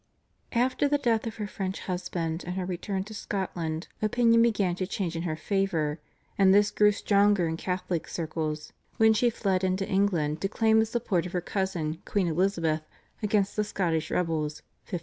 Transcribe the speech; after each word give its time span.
After 0.55 0.87
the 0.87 0.97
death 0.97 1.27
of 1.27 1.35
her 1.35 1.45
French 1.45 1.81
husband 1.81 2.43
and 2.47 2.55
her 2.55 2.65
return 2.65 3.03
to 3.03 3.13
Scotland 3.13 3.87
opinion 4.01 4.41
began 4.41 4.73
to 4.77 4.87
change 4.87 5.15
in 5.15 5.21
her 5.21 5.35
favour, 5.35 5.99
and 6.39 6.51
this 6.51 6.71
grew 6.71 6.91
stronger 6.91 7.47
in 7.47 7.55
Catholic 7.55 8.07
circles, 8.07 8.73
when 8.97 9.13
she 9.13 9.29
fled 9.29 9.63
into 9.63 9.87
England 9.87 10.41
to 10.41 10.49
claim 10.49 10.79
the 10.79 10.87
support 10.87 11.27
of 11.27 11.33
her 11.33 11.39
cousin 11.41 12.01
Queen 12.03 12.25
Elizabeth 12.27 12.81
against 13.21 13.55
the 13.55 13.63
Scottish 13.63 14.09
rebels 14.09 14.63
(1568). 14.89 14.99